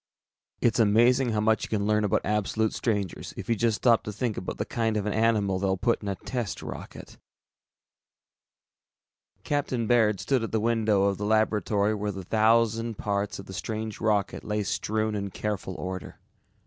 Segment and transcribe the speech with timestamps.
[0.61, 4.11] ]It's amazing how much you can learn about absolute strangers if you just stop to
[4.11, 6.15] think about the kind of an animal they'll put in a...
[6.15, 7.17] TEST ROCKET!
[7.19, 7.19] By
[7.83, 12.23] JACK DOUGLAS [Illustration: Cover] Captain Baird stood at the window of the laboratory where the
[12.23, 16.19] thousand parts of the strange rocket lay strewn in careful order.